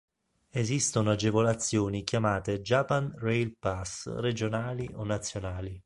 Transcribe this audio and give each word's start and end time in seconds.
Esistono 0.49 1.11
agevolazioni 1.11 2.03
chiamate 2.03 2.63
Japan 2.63 3.13
Rail 3.17 3.55
Pass 3.59 4.11
regionali 4.15 4.89
o 4.95 5.03
nazionali. 5.05 5.79